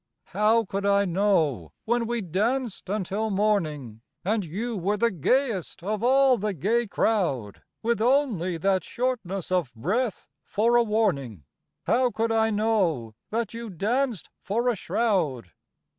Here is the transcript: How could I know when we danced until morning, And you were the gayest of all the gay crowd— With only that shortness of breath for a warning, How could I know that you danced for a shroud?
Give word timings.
How 0.33 0.65
could 0.65 0.83
I 0.83 1.05
know 1.05 1.73
when 1.85 2.07
we 2.07 2.21
danced 2.21 2.89
until 2.89 3.29
morning, 3.29 4.01
And 4.25 4.43
you 4.43 4.75
were 4.75 4.97
the 4.97 5.11
gayest 5.11 5.83
of 5.83 6.03
all 6.03 6.39
the 6.39 6.55
gay 6.55 6.87
crowd— 6.87 7.61
With 7.83 8.01
only 8.01 8.57
that 8.57 8.83
shortness 8.83 9.51
of 9.51 9.71
breath 9.75 10.27
for 10.43 10.75
a 10.75 10.81
warning, 10.81 11.43
How 11.85 12.09
could 12.09 12.31
I 12.31 12.49
know 12.49 13.13
that 13.29 13.53
you 13.53 13.69
danced 13.69 14.31
for 14.39 14.69
a 14.69 14.75
shroud? 14.75 15.51